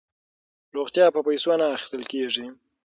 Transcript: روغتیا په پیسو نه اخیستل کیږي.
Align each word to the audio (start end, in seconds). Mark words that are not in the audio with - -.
روغتیا 0.75 1.05
په 1.15 1.19
پیسو 1.27 1.51
نه 1.59 1.65
اخیستل 1.75 2.03
کیږي. 2.11 2.45